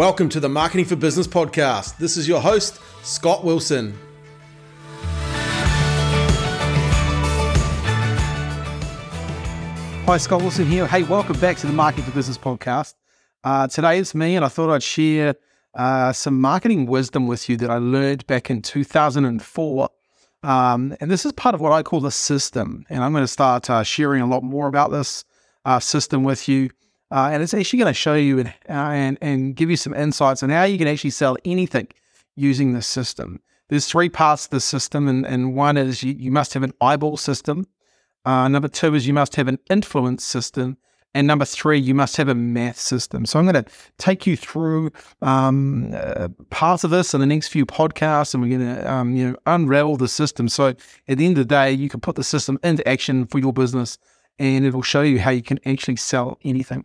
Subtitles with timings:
[0.00, 1.98] Welcome to the Marketing for Business podcast.
[1.98, 3.94] This is your host, Scott Wilson.
[10.06, 10.86] Hi, Scott Wilson here.
[10.86, 12.94] Hey, welcome back to the Marketing for Business podcast.
[13.44, 15.34] Uh, today it's me, and I thought I'd share
[15.74, 19.90] uh, some marketing wisdom with you that I learned back in 2004.
[20.42, 22.86] Um, and this is part of what I call the system.
[22.88, 25.26] And I'm going to start uh, sharing a lot more about this
[25.66, 26.70] uh, system with you.
[27.10, 29.94] Uh, and it's actually going to show you and, uh, and, and give you some
[29.94, 31.88] insights on how you can actually sell anything
[32.36, 33.40] using this system.
[33.68, 36.72] There's three parts to the system, and, and one is you, you must have an
[36.80, 37.66] eyeball system.
[38.24, 40.76] Uh, number two is you must have an influence system.
[41.12, 43.26] And number three, you must have a math system.
[43.26, 47.48] So I'm going to take you through um, uh, parts of this in the next
[47.48, 50.48] few podcasts, and we're going to um, you know unravel the system.
[50.48, 53.40] So at the end of the day, you can put the system into action for
[53.40, 53.98] your business,
[54.38, 56.84] and it will show you how you can actually sell anything.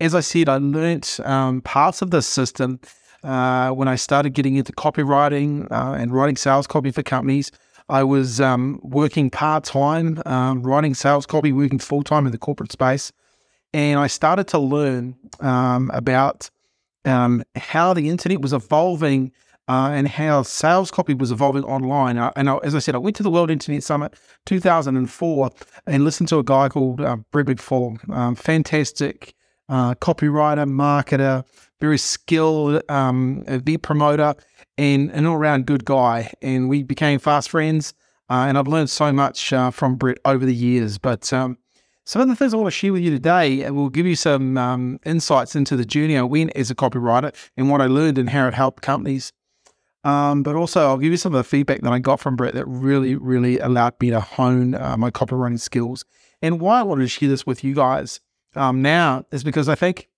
[0.00, 2.80] As I said, I learnt um, parts of this system
[3.22, 7.52] uh, when I started getting into copywriting uh, and writing sales copy for companies.
[7.88, 12.38] I was um, working part time, um, writing sales copy, working full time in the
[12.38, 13.12] corporate space.
[13.72, 16.50] And I started to learn um, about
[17.04, 19.30] um, how the internet was evolving
[19.68, 22.18] uh, and how sales copy was evolving online.
[22.18, 24.14] Uh, and I, as I said, I went to the World Internet Summit
[24.46, 25.50] 2004
[25.86, 29.34] and listened to a guy called uh, Brett McFarlane, um, fantastic
[29.68, 31.44] uh, copywriter, marketer,
[31.80, 34.34] very skilled um, event promoter
[34.78, 36.32] and an all around good guy.
[36.42, 37.94] And we became fast friends.
[38.30, 40.98] Uh, and I've learned so much uh, from Brett over the years.
[40.98, 41.58] But um,
[42.04, 44.56] some of the things I want to share with you today will give you some
[44.56, 48.30] um, insights into the journey I went as a copywriter and what I learned and
[48.30, 49.32] how it helped companies.
[50.04, 52.54] Um, but also, I'll give you some of the feedback that I got from Brett
[52.54, 56.04] that really, really allowed me to hone uh, my copywriting skills.
[56.42, 58.20] And why I wanted to share this with you guys
[58.56, 60.08] um, now is because I think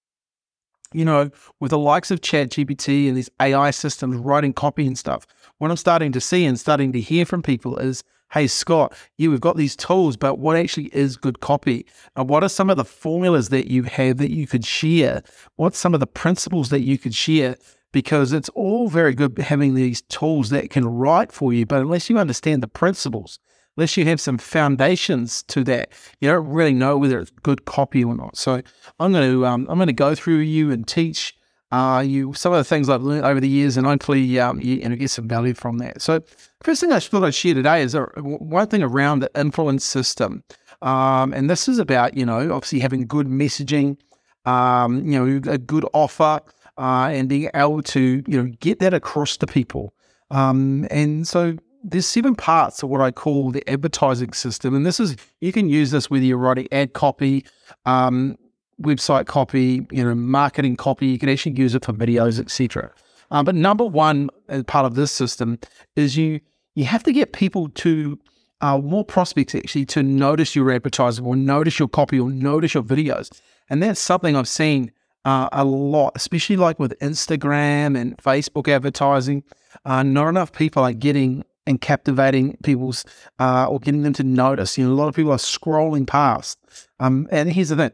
[0.92, 4.96] you know, with the likes of Chat GPT and these AI systems writing copy and
[4.96, 5.26] stuff,
[5.58, 9.30] what I'm starting to see and starting to hear from people is, hey, Scott, you
[9.32, 11.86] have got these tools, but what actually is good copy?
[12.14, 15.22] And what are some of the formulas that you have that you could share?
[15.56, 17.56] What's some of the principles that you could share?
[17.92, 22.10] Because it's all very good having these tools that can write for you, but unless
[22.10, 23.38] you understand the principles,
[23.76, 28.04] unless you have some foundations to that, you don't really know whether it's good copy
[28.04, 28.36] or not.
[28.36, 28.62] So
[28.98, 31.36] I'm going to um, I'm going to go through you and teach
[31.72, 34.76] uh, you some of the things I've learned over the years, and hopefully um, you,
[34.96, 36.00] get some value from that.
[36.00, 36.22] So
[36.62, 40.44] first thing I thought I'd share today is a, one thing around the influence system,
[40.82, 43.98] um, and this is about you know obviously having good messaging,
[44.44, 46.40] um, you know a good offer,
[46.78, 49.92] uh, and being able to you know get that across to people.
[50.30, 51.56] Um, and so
[51.86, 55.68] there's seven parts of what I call the advertising system, and this is you can
[55.68, 57.44] use this whether you're writing ad copy,
[57.84, 58.36] um,
[58.82, 61.06] website copy, you know, marketing copy.
[61.06, 62.90] You can actually use it for videos, etc.
[63.30, 65.60] Um, but number one, as part of this system,
[65.94, 66.40] is you
[66.74, 68.18] you have to get people to
[68.60, 72.82] uh, more prospects actually to notice your advertising or notice your copy or notice your
[72.82, 73.30] videos,
[73.70, 74.90] and that's something I've seen
[75.24, 79.44] uh, a lot, especially like with Instagram and Facebook advertising.
[79.84, 83.04] Uh, not enough people are getting and captivating people's
[83.38, 84.78] uh, or getting them to notice.
[84.78, 86.58] You know, a lot of people are scrolling past.
[87.00, 87.90] Um, and here's the thing: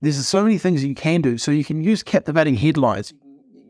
[0.00, 1.38] there's so many things you can do.
[1.38, 3.12] So you can use captivating headlines.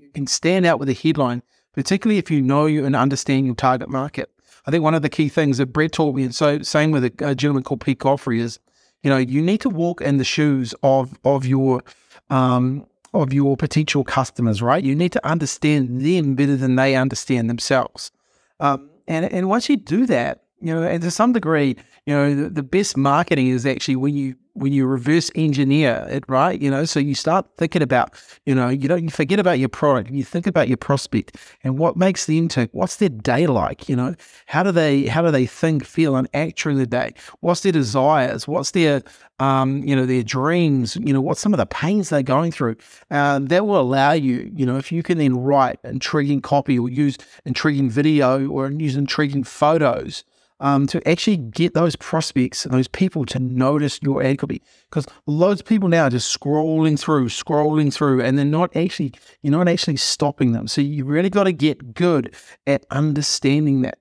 [0.01, 3.55] You can stand out with a headline, particularly if you know you and understand your
[3.55, 4.31] target market.
[4.67, 7.05] I think one of the key things that Brett taught me, and so same with
[7.05, 8.59] a, a gentleman called Pete Godfrey, is
[9.03, 11.83] you know you need to walk in the shoes of of your
[12.29, 14.85] um, of your potential customers, right?
[14.85, 18.13] You need to understand them better than they understand themselves.
[18.61, 21.77] Um, and and once you do that, you know, and to some degree,
[22.07, 26.25] you know, the, the best marketing is actually when you when you reverse engineer it,
[26.29, 26.61] right?
[26.61, 29.69] You know, so you start thinking about, you know, you don't you forget about your
[29.69, 32.71] product you think about your prospect and what makes them tick.
[32.73, 33.89] What's their day like?
[33.89, 34.15] You know,
[34.47, 37.15] how do they how do they think, feel, and act during the day?
[37.41, 38.47] What's their desires?
[38.47, 39.03] What's their
[39.39, 40.97] um, you know, their dreams?
[40.97, 42.77] You know, what's some of the pains they're going through?
[43.11, 46.89] Uh, that will allow you, you know, if you can then write intriguing copy or
[46.89, 50.25] use intriguing video or use intriguing photos
[50.61, 54.63] um, to actually get those prospects those people to notice your ad copy.
[54.89, 59.13] Because loads of people now are just scrolling through, scrolling through, and they're not actually,
[59.43, 60.69] you're not actually stopping them.
[60.69, 62.35] So you really got to get good
[62.67, 63.99] at understanding that.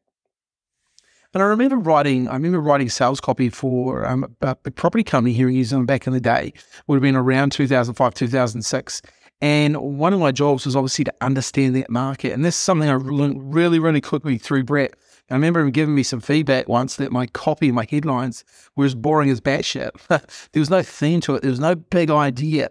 [1.33, 5.47] And I remember writing, I remember writing sales copy for um, a property company here
[5.47, 6.53] in New Zealand back in the day.
[6.87, 9.01] Would have been around 2005, 2006.
[9.41, 12.33] And one of my jobs was obviously to understand that market.
[12.33, 14.95] And this is something I learned really, really quickly through Brett
[15.29, 18.43] I remember him giving me some feedback once that my copy, my headlines
[18.75, 19.91] were as boring as batshit.
[20.07, 21.41] there was no theme to it.
[21.41, 22.69] There was no big idea.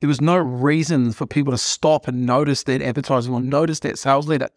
[0.00, 3.98] there was no reason for people to stop and notice that advertising or notice that
[3.98, 4.48] sales letter.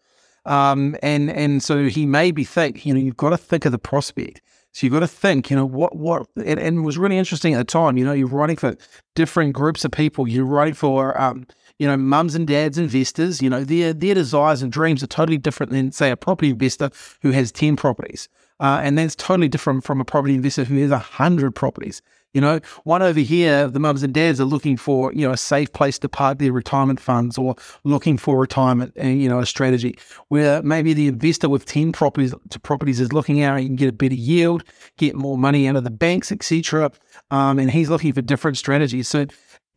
[0.46, 3.72] Um, and and so he made me think, you know, you've got to think of
[3.72, 4.40] the prospect.
[4.72, 7.54] So you've got to think, you know, what what and, and it was really interesting
[7.54, 7.96] at the time.
[7.96, 8.76] You know, you're writing for
[9.14, 10.28] different groups of people.
[10.28, 11.46] You're writing for um,
[11.80, 13.40] you know, mums and dads investors.
[13.40, 16.90] You know, their their desires and dreams are totally different than say a property investor
[17.22, 18.28] who has ten properties.
[18.60, 22.02] Uh, and that's totally different from a property investor who has hundred properties.
[22.34, 25.36] You know, one over here, the mums and dads are looking for, you know, a
[25.36, 29.40] safe place to park their retirement funds or looking for retirement and, uh, you know,
[29.40, 29.98] a strategy
[30.28, 33.88] where maybe the investor with 10 properties to properties is looking out, you can get
[33.88, 34.62] a better yield,
[34.96, 36.92] get more money out of the banks, etc.
[37.32, 39.08] Um, and he's looking for different strategies.
[39.08, 39.26] So,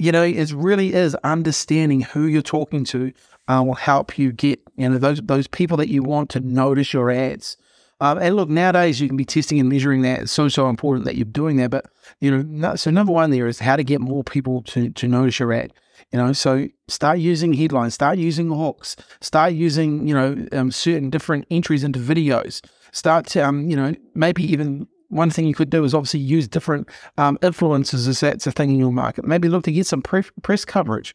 [0.04, 3.14] you know, it really is understanding who you're talking to
[3.48, 6.92] uh, will help you get, you know, those, those people that you want to notice
[6.92, 7.56] your ads.
[8.02, 10.24] Um, and look, nowadays you can be testing and measuring that.
[10.24, 11.70] It's so, so important that you're doing that.
[11.70, 11.86] But,
[12.20, 15.08] you know, no, so number one there is how to get more people to, to
[15.08, 15.72] notice your ad.
[16.12, 21.12] You know, so start using headlines, start using hooks, start using, you know, um, certain
[21.12, 22.62] different entries into videos.
[22.92, 26.48] Start to, um, you know, maybe even one thing you could do is obviously use
[26.48, 29.26] different um, influencers as that's a thing in your market.
[29.26, 31.14] Maybe look to get some pre- press coverage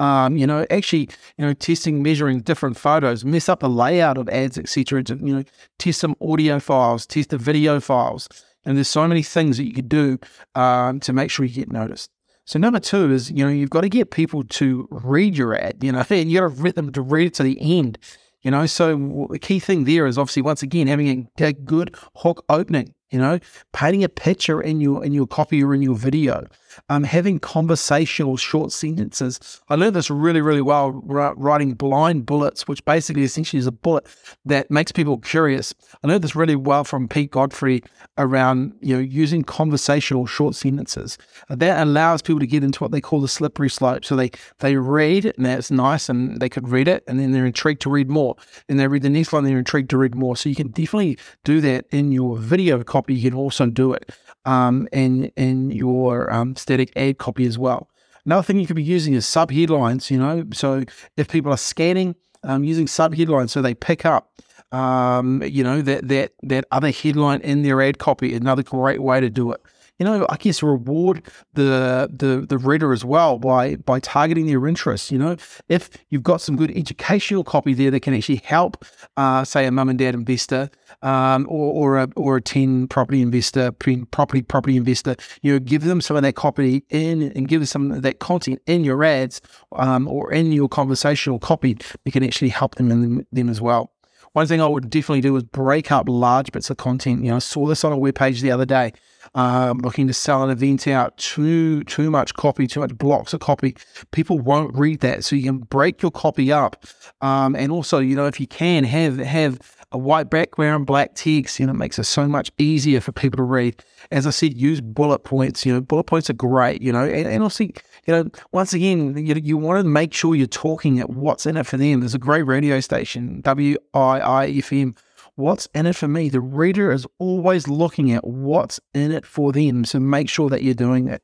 [0.00, 4.30] um, you know, actually, you know, testing, measuring different photos, mess up the layout of
[4.30, 5.04] ads, etc.
[5.08, 5.44] You know,
[5.78, 8.26] test some audio files, test the video files,
[8.64, 10.18] and there's so many things that you could do
[10.54, 12.10] um, to make sure you get noticed.
[12.46, 15.84] So number two is, you know, you've got to get people to read your ad.
[15.84, 17.98] You know, and you got to get them to read it to the end.
[18.40, 22.42] You know, so the key thing there is obviously once again having a good hook
[22.48, 23.38] opening you know,
[23.72, 26.46] painting a picture in your in your copy or in your video,
[26.88, 29.60] um, having conversational short sentences.
[29.68, 34.06] I learned this really, really well writing blind bullets, which basically essentially is a bullet
[34.44, 35.74] that makes people curious.
[36.02, 37.82] I learned this really well from Pete Godfrey
[38.18, 41.18] around you know using conversational short sentences.
[41.48, 44.04] That allows people to get into what they call the slippery slope.
[44.04, 47.46] So they they read and that's nice, and they could read it, and then they're
[47.46, 48.36] intrigued to read more.
[48.68, 50.36] And they read the next one, they're intrigued to read more.
[50.36, 53.14] So you can definitely do that in your video copy.
[53.14, 54.10] You can also do it
[54.44, 57.88] um, in in your um, static ad copy as well.
[58.24, 60.10] Another thing you could be using is sub headlines.
[60.10, 60.84] You know, so
[61.16, 64.30] if people are scanning, um, using sub headlines, so they pick up
[64.72, 69.20] um, you know, that that that other headline in their ad copy, another great way
[69.20, 69.60] to do it
[70.00, 74.66] you know, I guess reward the the the reader as well by by targeting their
[74.66, 75.12] interests.
[75.12, 75.36] You know,
[75.68, 78.82] if you've got some good educational copy there that can actually help,
[79.18, 80.70] uh, say, a mum and dad investor,
[81.02, 85.84] um, or or a or a ten property investor, property property investor, you know, give
[85.84, 89.04] them some of that copy in and give them some of that content in your
[89.04, 89.42] ads,
[89.72, 93.92] um, or in your conversational copy that can actually help them in them as well.
[94.32, 97.24] One thing I would definitely do is break up large bits of content.
[97.24, 98.92] You know, I saw this on a web page the other day
[99.34, 103.40] um, looking to sell an event out, too too much copy, too much blocks of
[103.40, 103.76] copy,
[104.10, 105.24] people won't read that.
[105.24, 106.84] So you can break your copy up,
[107.20, 109.60] um, and also you know if you can have have
[109.92, 113.36] a white background, black text, you know, it makes it so much easier for people
[113.36, 113.82] to read.
[114.12, 115.66] As I said, use bullet points.
[115.66, 116.80] You know, bullet points are great.
[116.80, 117.66] You know, and, and also,
[118.06, 121.56] you know, once again, you, you want to make sure you're talking at what's in
[121.56, 122.00] it for them.
[122.00, 124.96] There's a great radio station, WIIFM
[125.40, 126.28] what's in it for me.
[126.28, 129.84] The reader is always looking at what's in it for them.
[129.84, 131.22] So make sure that you're doing that.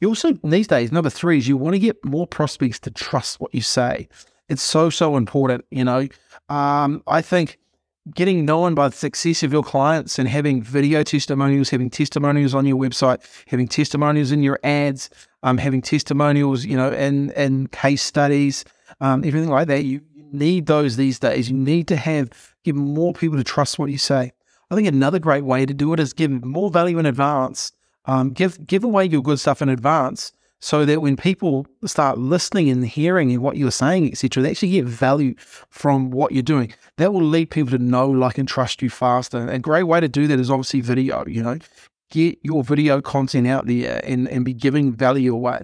[0.00, 3.40] You also, these days, number three is you want to get more prospects to trust
[3.40, 4.08] what you say.
[4.48, 5.64] It's so, so important.
[5.70, 6.08] You know,
[6.50, 7.58] um, I think
[8.14, 12.66] getting known by the success of your clients and having video testimonials, having testimonials on
[12.66, 15.08] your website, having testimonials in your ads,
[15.46, 18.64] um, having testimonials, you know, and and case studies,
[19.00, 19.84] um, everything like that.
[19.84, 21.48] You, need those these days.
[21.48, 22.30] You need to have
[22.64, 24.32] give more people to trust what you say.
[24.70, 27.72] I think another great way to do it is give more value in advance.
[28.06, 32.68] Um, give give away your good stuff in advance so that when people start listening
[32.70, 36.72] and hearing and what you're saying, etc., they actually get value from what you're doing.
[36.96, 39.38] That will lead people to know, like, and trust you faster.
[39.38, 41.24] And a great way to do that is obviously video.
[41.26, 41.58] You know,
[42.10, 45.62] get your video content out there and and be giving value away.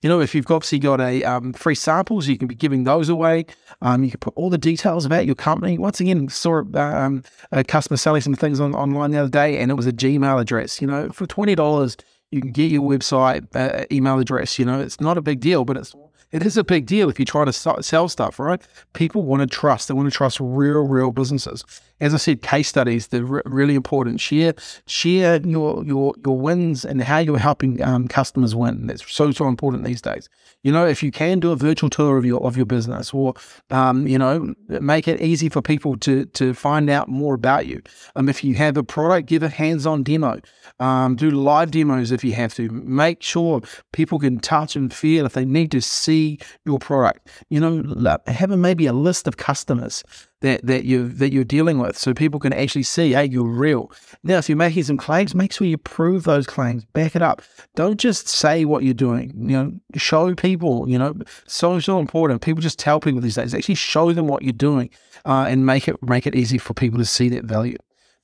[0.00, 3.08] You know, if you've obviously got a um, free samples, you can be giving those
[3.08, 3.46] away.
[3.82, 5.76] Um, you can put all the details about your company.
[5.76, 9.72] Once again, saw um, a customer selling some things on, online the other day, and
[9.72, 10.80] it was a Gmail address.
[10.80, 11.96] You know, for twenty dollars,
[12.30, 14.56] you can get your website uh, email address.
[14.56, 15.96] You know, it's not a big deal, but it's
[16.30, 18.60] it is a big deal if you're trying to sell stuff, right?
[18.92, 19.88] People want to trust.
[19.88, 21.64] They want to trust real, real businesses.
[22.00, 24.20] As I said, case studies they're re- really important.
[24.20, 24.54] Share
[24.86, 28.86] share your your your wins and how you're helping um, customers win.
[28.86, 30.28] That's so so important these days.
[30.62, 33.34] You know, if you can do a virtual tour of your of your business, or
[33.70, 37.82] um, you know, make it easy for people to to find out more about you.
[38.16, 40.40] Um, if you have a product, give a hands-on demo.
[40.80, 42.68] Um, do live demos if you have to.
[42.70, 43.60] Make sure
[43.92, 47.28] people can touch and feel if they need to see your product.
[47.50, 50.04] You know, have a, maybe a list of customers
[50.40, 53.90] that that you that you're dealing with, so people can actually see, hey, you're real.
[54.22, 57.42] Now, if you're making some claims, make sure you prove those claims, back it up.
[57.74, 59.32] Don't just say what you're doing.
[59.36, 60.88] You know, show people.
[60.88, 61.14] You know,
[61.46, 62.42] so so important.
[62.42, 63.54] People just tell people these days.
[63.54, 64.90] Actually, show them what you're doing,
[65.24, 67.76] uh, and make it make it easy for people to see that value.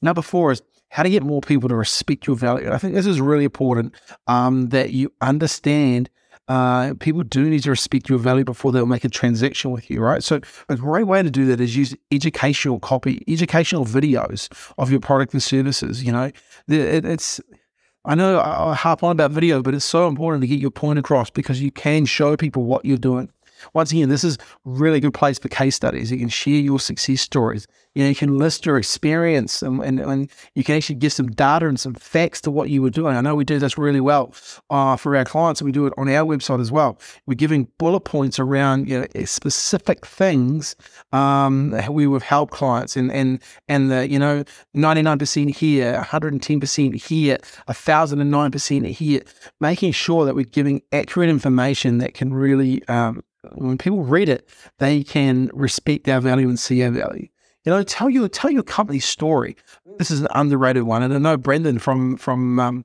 [0.02, 2.70] Number four is how to get more people to respect your value.
[2.70, 3.94] I think this is really important
[4.28, 6.08] um, that you understand
[6.48, 10.00] uh, people do need to respect your value before they'll make a transaction with you,
[10.00, 10.22] right?
[10.22, 15.00] So a great way to do that is use educational copy, educational videos of your
[15.00, 16.04] product and services.
[16.04, 16.30] You know,
[16.68, 17.40] it's
[18.04, 20.98] I know I harp on about video, but it's so important to get your point
[20.98, 23.30] across because you can show people what you're doing.
[23.72, 26.10] Once again, this is really good place for case studies.
[26.10, 27.66] You can share your success stories.
[27.94, 31.28] You know, you can list your experience and, and, and you can actually give some
[31.28, 33.16] data and some facts to what you were doing.
[33.16, 34.34] I know we do this really well
[34.68, 36.98] uh, for our clients and we do it on our website as well.
[37.26, 40.74] We're giving bullet points around you know, specific things
[41.12, 44.42] um, we have helped clients and, and, and the, you know,
[44.76, 49.20] 99% here, 110% here, 1009% here,
[49.60, 53.22] making sure that we're giving accurate information that can really um,
[53.52, 54.48] when people read it,
[54.78, 57.28] they can respect our value and see our value.
[57.64, 59.56] You know, tell your tell your company story.
[59.98, 62.84] This is an underrated one, and I know Brendan from from um,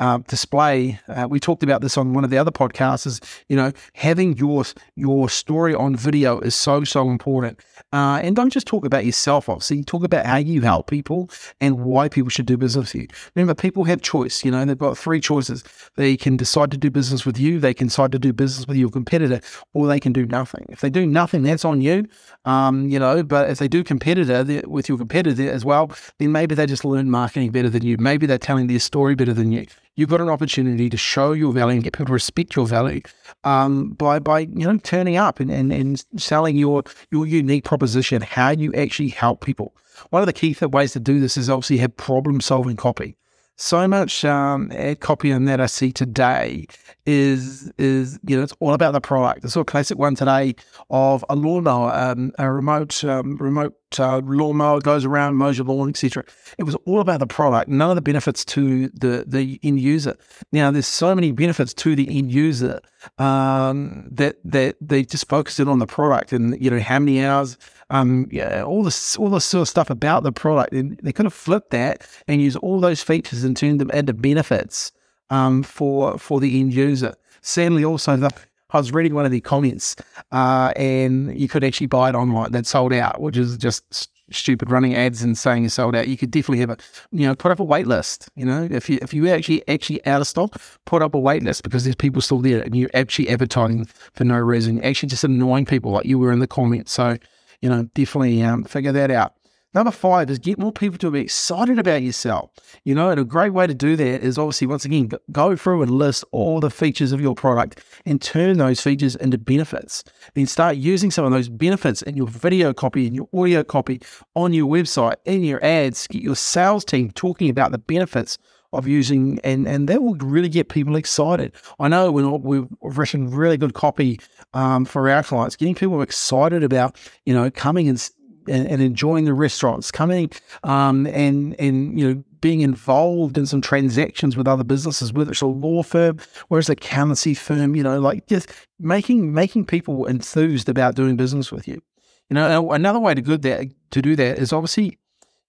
[0.00, 0.98] uh, display.
[1.08, 3.06] Uh, we talked about this on one of the other podcasts.
[3.06, 4.64] Is you know having your
[4.96, 7.60] your story on video is so so important.
[7.92, 9.48] Uh, and don't just talk about yourself.
[9.48, 13.08] Obviously, talk about how you help people and why people should do business with you.
[13.34, 14.44] Remember, people have choice.
[14.44, 15.62] You know, they've got three choices.
[15.96, 17.60] They can decide to do business with you.
[17.60, 19.40] They can decide to do business with your competitor,
[19.74, 20.66] or they can do nothing.
[20.70, 22.06] If they do nothing, that's on you.
[22.44, 26.54] Um, you know, but if they do competitor with your competitor as well, then maybe
[26.54, 27.96] they just learn marketing better than you.
[27.98, 31.52] Maybe they're telling their story better than you you've got an opportunity to show your
[31.52, 33.00] value and get people to respect your value
[33.44, 38.22] um, by by you know turning up and, and, and selling your your unique proposition,
[38.22, 39.74] how you actually help people.
[40.10, 43.16] One of the key ways to do this is obviously have problem solving copy
[43.56, 46.66] so much um, ad copy in that I see today
[47.06, 49.44] is is you know it's all about the product.
[49.44, 50.54] I saw a classic one today
[50.90, 55.88] of a lawnmower, um, a remote um, remote uh, lawnmower goes around, mows your lawn,
[55.90, 56.24] etc.
[56.58, 60.16] It was all about the product, none of the benefits to the the end user.
[60.52, 62.80] Now there's so many benefits to the end user
[63.18, 67.24] um, that that they just focused in on the product and you know how many
[67.24, 67.58] hours
[67.90, 70.72] um, yeah, all this all this sort of stuff about the product.
[70.72, 74.12] And they could have flipped that and use all those features and turned them into
[74.12, 74.92] benefits
[75.30, 77.14] um, for for the end user.
[77.40, 78.30] Sadly, also the
[78.74, 79.94] I was reading one of the comments,
[80.32, 82.50] uh, and you could actually buy it online.
[82.50, 86.08] That sold out, which is just stupid running ads and saying it's sold out.
[86.08, 86.76] You could definitely have a,
[87.12, 88.28] you know, put up a wait list.
[88.34, 91.44] You know, if you if you actually actually out of stock, put up a wait
[91.44, 94.82] list because there's people still there, and you're actually advertising for no reason.
[94.82, 96.92] Actually just annoying people like you were in the comments.
[96.92, 97.16] So
[97.60, 99.34] you know, definitely um, figure that out.
[99.74, 102.50] Number five is get more people to be excited about yourself.
[102.84, 105.82] You know, and a great way to do that is obviously, once again, go through
[105.82, 110.04] and list all the features of your product and turn those features into benefits.
[110.34, 114.00] Then start using some of those benefits in your video copy and your audio copy
[114.36, 116.06] on your website, in your ads.
[116.06, 118.38] Get your sales team talking about the benefits
[118.72, 121.52] of using, and, and that will really get people excited.
[121.78, 124.20] I know when we've written really good copy
[124.52, 128.10] um, for our clients, getting people excited about, you know, coming and,
[128.48, 130.30] and, and enjoying the restaurants, coming
[130.62, 135.40] um, and, and, you know, being involved in some transactions with other businesses, whether it's
[135.40, 140.04] a law firm, whether it's a accountancy firm, you know, like just making making people
[140.06, 141.80] enthused about doing business with you.
[142.28, 144.98] You know, another way to good that to do that is obviously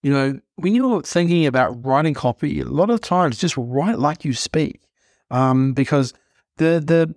[0.05, 4.23] you know, when you're thinking about writing copy, a lot of times just write like
[4.23, 4.79] you speak,
[5.31, 6.13] um, because
[6.57, 7.15] the the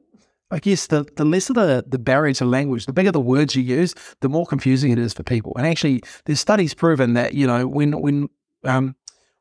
[0.51, 3.55] I guess the the less of the the barrier to language, the bigger the words
[3.55, 5.53] you use, the more confusing it is for people.
[5.57, 8.29] And actually, there's studies proven that you know when when
[8.65, 8.97] um,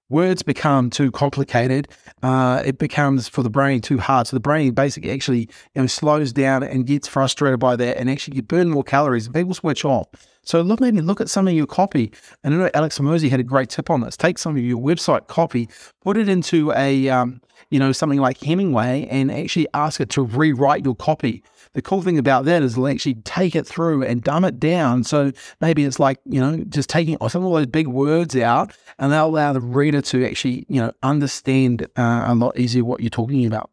[0.09, 1.87] words become too complicated,
[2.23, 4.27] uh, it becomes for the brain too hard.
[4.27, 8.09] So the brain basically actually you know slows down and gets frustrated by that, and
[8.09, 10.07] actually you burn more calories, and people switch off.
[10.47, 12.11] So look, maybe look at some of your copy.
[12.43, 14.15] And I know Alex Hormozi had a great tip on this.
[14.15, 15.67] Take some of your website copy,
[16.01, 20.21] put it into a um, you know, something like Hemingway and actually ask it to
[20.21, 21.43] rewrite your copy.
[21.73, 25.03] The cool thing about that is it'll actually take it through and dumb it down.
[25.03, 29.11] So maybe it's like, you know, just taking some of those big words out and
[29.11, 33.09] they'll allow the reader to actually, you know, understand uh, a lot easier what you're
[33.09, 33.69] talking about.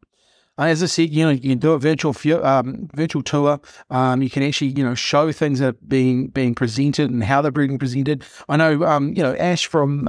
[0.57, 3.61] As I said, you know, you can do a virtual um, virtual tour.
[3.91, 7.43] Um, you can actually, you know, show things that are being being presented and how
[7.43, 8.25] they're being presented.
[8.49, 10.07] I know, um, you know, Ash from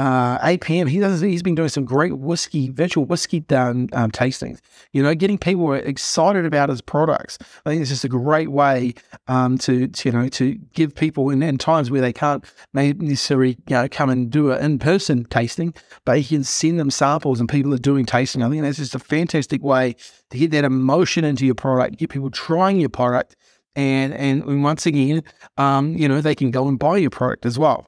[0.00, 4.58] uh, APM, he does, he's been doing some great whiskey, virtual whiskey um, um, tastings.
[4.92, 7.36] You know, getting people excited about his products.
[7.66, 8.94] I think it's just a great way
[9.28, 12.42] um, to, to, you know, to give people in, in times where they can't
[12.72, 15.74] necessarily, you know, come and do an in-person tasting,
[16.06, 18.42] but you can send them samples and people are doing tasting.
[18.42, 19.96] I think that's just a fantastic way
[20.30, 23.36] to get that emotion into your product, get people trying your product,
[23.76, 25.22] and and once again,
[25.58, 27.86] um, you know, they can go and buy your product as well.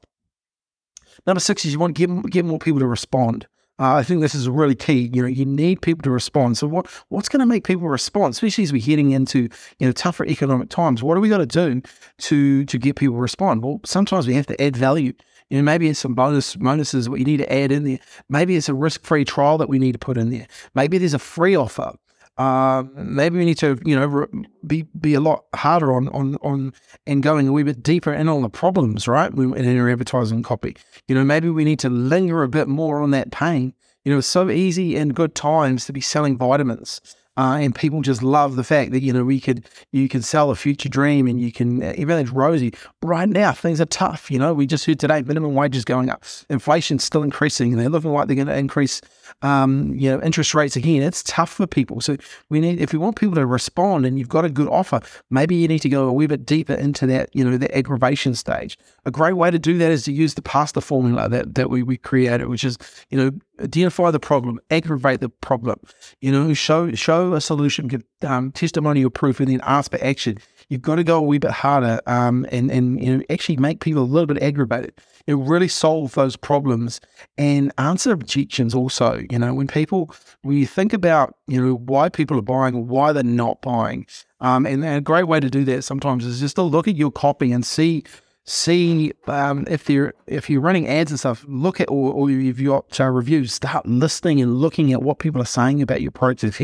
[1.27, 3.47] Number six is you want to get, get more people to respond.
[3.79, 5.11] Uh, I think this is really key.
[5.13, 6.59] You know, you need people to respond.
[6.59, 9.49] So what what's going to make people respond, especially as we're heading into
[9.79, 11.03] you know tougher economic times?
[11.03, 11.83] What are we got to do
[12.19, 13.65] to to get people to respond?
[13.65, 15.15] Well, sometimes we have to add value.
[15.49, 17.99] You know, maybe it's some bonus bonuses what you need to add in there.
[18.29, 20.47] Maybe it's a risk free trial that we need to put in there.
[20.75, 21.93] Maybe there's a free offer.
[22.39, 24.27] Um, maybe we need to, you know,
[24.67, 26.73] be be a lot harder on on on
[27.07, 29.33] and going a wee bit deeper in on the problems, right?
[29.33, 30.77] In our advertising copy,
[31.09, 33.75] you know, maybe we need to linger a bit more on that pain.
[34.05, 37.01] You know, it's so easy in good times to be selling vitamins.
[37.37, 40.51] Uh, and people just love the fact that you know we could you can sell
[40.51, 42.75] a future dream and you can everything's rosy.
[43.01, 44.31] Right now things are tough.
[44.31, 47.89] You know we just heard today minimum wages going up, inflation's still increasing, and they're
[47.89, 49.01] looking like they're going to increase
[49.43, 51.03] um, you know interest rates again.
[51.03, 52.01] It's tough for people.
[52.01, 52.17] So
[52.51, 55.55] we need if we want people to respond and you've got a good offer, maybe
[55.55, 58.79] you need to go a wee bit deeper into that you know the aggravation stage.
[59.05, 61.83] A great way to do that is to use the pasta formula that that we
[61.83, 62.79] we created, which is
[63.11, 65.79] you know identify the problem, aggravate the problem,
[66.21, 70.39] you know show show a solution, give um, testimonial proof, and then ask for action.
[70.73, 73.81] You've got to go a wee bit harder um, and and you know actually make
[73.81, 74.95] people a little bit aggravated.
[75.29, 76.99] Know, really solve those problems
[77.37, 78.75] and answer objections.
[78.75, 82.89] Also, you know, when people when you think about you know why people are buying,
[82.89, 84.07] why they're not buying,
[84.41, 87.13] um, and a great way to do that sometimes is just to look at your
[87.13, 88.03] copy and see
[88.45, 91.45] see um, if you're if you're running ads and stuff.
[91.49, 95.19] Look at or, or if you got uh, reviews, start listening and looking at what
[95.19, 96.61] people are saying about your product.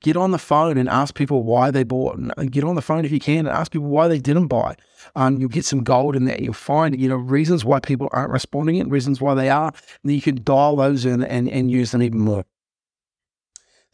[0.00, 2.18] Get on the phone and ask people why they bought.
[2.18, 4.76] And get on the phone if you can and ask people why they didn't buy.
[5.16, 6.40] Um, you'll get some gold in there.
[6.40, 9.68] You'll find you know reasons why people aren't responding and reasons why they are.
[9.68, 12.44] And then you can dial those in and, and use them even more.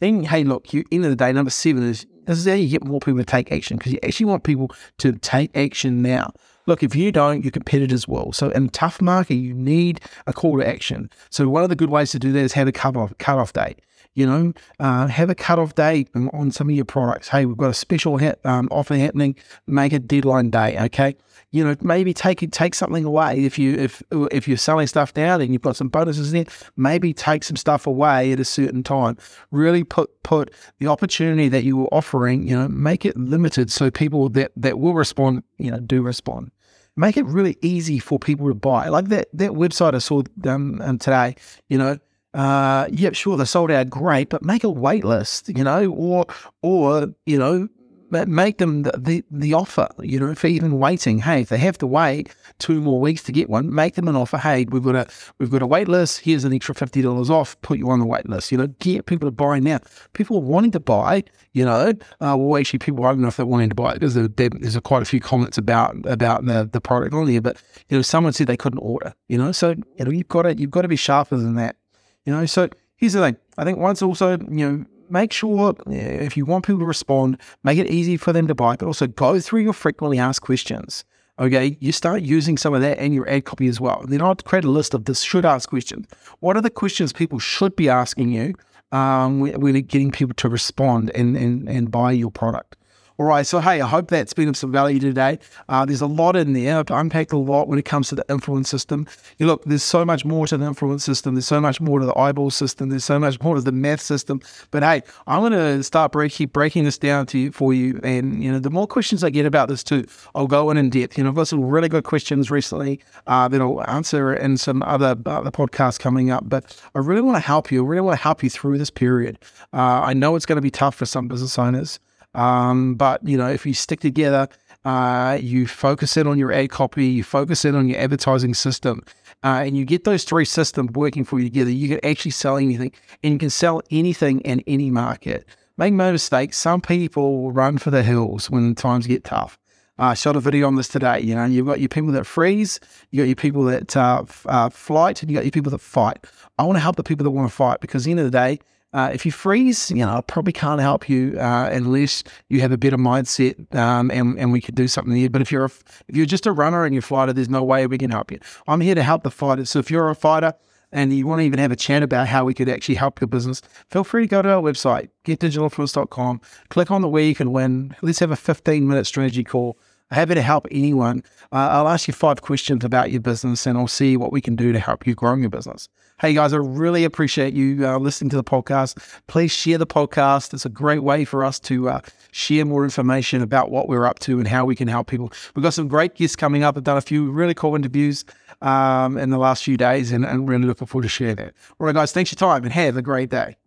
[0.01, 2.67] Then, hey, look, you end of the day, number seven is this is how you
[2.67, 6.31] get more people to take action because you actually want people to take action now.
[6.67, 8.31] Look, if you don't, your competitors will.
[8.33, 11.09] So in tough market, you need a call to action.
[11.29, 13.37] So one of the good ways to do that is have a cut off cut
[13.37, 13.79] off date.
[14.15, 17.27] You know, uh, have a cut off date on some of your products.
[17.27, 19.35] Hey, we've got a special ha- um, offer happening.
[19.67, 20.79] Make a deadline day.
[20.85, 21.15] Okay,
[21.51, 25.39] you know, maybe take take something away if you if if you're selling stuff now
[25.39, 26.45] and you've got some bonuses there.
[26.75, 29.17] Maybe take some stuff away at a certain time.
[29.51, 33.91] Really put put the opportunity that you were offering, you know, make it limited so
[33.91, 36.51] people that that will respond, you know, do respond.
[36.97, 38.89] Make it really easy for people to buy.
[38.89, 41.35] Like that that website I saw um, um today,
[41.69, 41.99] you know,
[42.35, 46.25] uh, yeah, sure, they're sold out, great, but make a wait list, you know, or
[46.61, 47.69] or you know,
[48.11, 51.19] make them the, the, the, offer, you know, for even waiting.
[51.19, 54.15] Hey, if they have to wait two more weeks to get one, make them an
[54.15, 54.37] offer.
[54.37, 55.07] Hey, we've got a
[55.39, 56.19] we've got a wait list.
[56.19, 57.59] Here's an extra fifty dollars off.
[57.61, 58.51] Put you on the wait list.
[58.51, 59.79] You know, get people to buy now.
[60.13, 61.23] People wanting to buy.
[61.53, 63.95] You know, uh, well, actually, people I don't know if they're wanting to buy it
[63.95, 67.41] because there, there's a quite a few comments about about the, the product on there.
[67.41, 69.13] But you know, someone said they couldn't order.
[69.29, 71.77] You know, so you know you've got to you've got to be sharper than that.
[72.25, 73.37] You know, so here's the thing.
[73.57, 77.77] I think once also you know make sure if you want people to respond, make
[77.77, 81.05] it easy for them to buy, but also go through your frequently asked questions.
[81.37, 84.05] Okay, you start using some of that in your ad copy as well.
[84.07, 86.07] Then I'd create a list of the should ask questions.
[86.39, 88.55] What are the questions people should be asking you
[88.93, 92.77] um, when getting people to respond and, and, and buy your product?
[93.17, 95.39] All right, so hey, I hope that's been of some value today.
[95.69, 96.79] Uh, there's a lot in there.
[96.79, 99.07] I've unpacked a lot when it comes to the influence system.
[99.37, 101.33] You look, there's so much more to the influence system.
[101.33, 102.89] There's so much more to the eyeball system.
[102.89, 104.41] There's so much more to the math system.
[104.69, 108.01] But hey, I'm going to start break, keep breaking this down to you for you.
[108.03, 110.89] And you know, the more questions I get about this too, I'll go in in
[110.89, 111.17] depth.
[111.17, 114.83] You know, I've got some really good questions recently uh, that I'll answer in some
[114.83, 116.49] other other podcasts coming up.
[116.49, 117.81] But I really want to help you.
[117.85, 119.39] I really want to help you through this period.
[119.71, 122.01] Uh, I know it's going to be tough for some business owners.
[122.35, 124.47] Um, but you know, if you stick together,
[124.83, 129.03] uh, you focus in on your ad copy, you focus in on your advertising system,
[129.43, 132.57] uh, and you get those three systems working for you together, you can actually sell
[132.57, 132.91] anything
[133.23, 135.45] and you can sell anything in any market.
[135.77, 139.57] Make no mistake, some people run for the hills when times get tough.
[139.97, 141.21] I uh, shot a video on this today.
[141.21, 144.45] You know, you've got your people that freeze, you got your people that uh, f-
[144.49, 146.25] uh, flight, and you got your people that fight.
[146.59, 148.25] I want to help the people that want to fight because at the end of
[148.25, 148.59] the day,
[148.95, 152.71] uh, if you freeze, you know, I probably can't help you uh, unless you have
[152.71, 155.29] a better mindset um, and, and we could do something there.
[155.29, 155.71] But if you're a,
[156.07, 158.31] if you're just a runner and you're a fighter, there's no way we can help
[158.31, 158.39] you.
[158.69, 159.69] I'm here to help the fighters.
[159.69, 160.53] So if you're a fighter
[160.93, 163.27] and you want to even have a chat about how we could actually help your
[163.27, 167.51] business, feel free to go to our website, getdigitalinfluence.com, click on the where you can
[167.51, 167.93] win.
[168.01, 169.77] Let's have a 15 minute strategy call
[170.11, 171.23] happy to help anyone.
[171.51, 174.55] Uh, I'll ask you five questions about your business and I'll see what we can
[174.55, 175.89] do to help you grow your business.
[176.21, 178.97] Hey guys, I really appreciate you uh, listening to the podcast.
[179.27, 180.53] Please share the podcast.
[180.53, 181.99] It's a great way for us to uh,
[182.31, 185.31] share more information about what we're up to and how we can help people.
[185.55, 186.77] We've got some great guests coming up.
[186.77, 188.23] I've done a few really cool interviews
[188.61, 191.53] um, in the last few days and, and really looking forward to share that.
[191.79, 193.57] All right, guys, thanks for your time and have a great day.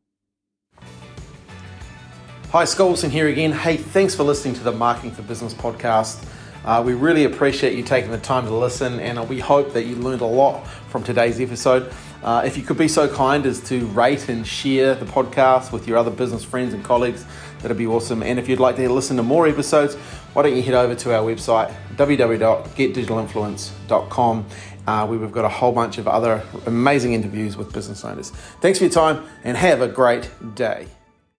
[2.51, 3.53] Hi, Scott Wilson here again.
[3.53, 6.27] Hey, thanks for listening to the Marketing for Business podcast.
[6.65, 9.97] Uh, we really appreciate you taking the time to listen, and we hope that you
[9.97, 11.93] learned a lot from today's episode.
[12.23, 15.87] Uh, if you could be so kind as to rate and share the podcast with
[15.87, 17.27] your other business friends and colleagues,
[17.61, 18.23] that'd be awesome.
[18.23, 19.97] And if you'd like to listen to more episodes,
[20.33, 24.47] why don't you head over to our website, www.getdigitalinfluence.com,
[24.87, 28.31] uh, where we've got a whole bunch of other amazing interviews with business owners.
[28.63, 30.87] Thanks for your time, and have a great day.